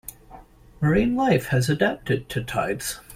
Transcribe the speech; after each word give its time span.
Marine 0.81 1.15
life 1.15 1.49
has 1.49 1.69
adapted 1.69 2.27
to 2.27 2.41
tides. 2.43 2.99